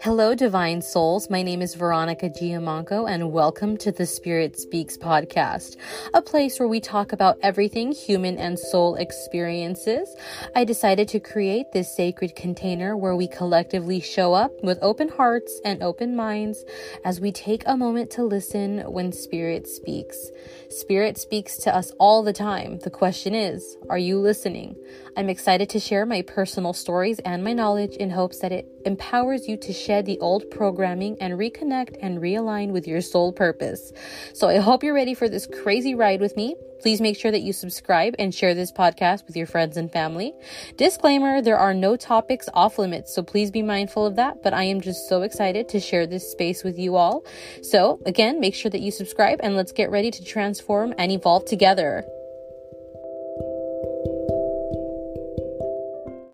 [0.00, 1.30] Hello, divine souls.
[1.30, 5.76] My name is Veronica Giammanco, and welcome to the Spirit Speaks podcast,
[6.12, 10.14] a place where we talk about everything human and soul experiences.
[10.54, 15.60] I decided to create this sacred container where we collectively show up with open hearts
[15.64, 16.64] and open minds
[17.04, 20.30] as we take a moment to listen when Spirit speaks.
[20.68, 22.78] Spirit speaks to us all the time.
[22.80, 24.76] The question is, are you listening?
[25.16, 29.48] I'm excited to share my personal stories and my knowledge in hopes that it empowers
[29.48, 33.92] you to shed the old programming and reconnect and realign with your soul purpose.
[34.34, 36.56] So I hope you're ready for this crazy ride with me.
[36.80, 40.32] Please make sure that you subscribe and share this podcast with your friends and family.
[40.76, 44.42] Disclaimer there are no topics off limits, so please be mindful of that.
[44.42, 47.24] But I am just so excited to share this space with you all.
[47.62, 51.44] So, again, make sure that you subscribe and let's get ready to transform and evolve
[51.46, 52.04] together.